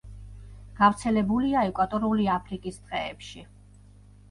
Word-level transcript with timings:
გავრცელებულია 0.79 1.67
ეკვატორული 1.69 2.27
აფრიკის 2.39 2.83
ტყეებში. 2.83 3.47